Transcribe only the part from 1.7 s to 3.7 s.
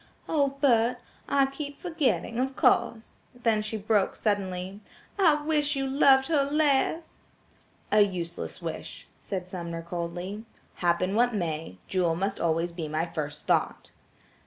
forgetting–of course–," then